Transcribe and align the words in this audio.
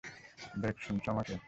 Bake, 0.55 0.75
শুনছ 0.81 1.03
আমাকে? 1.09 1.35